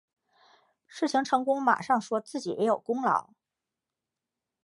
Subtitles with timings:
[0.87, 3.35] 事情成功马上说自己也有功劳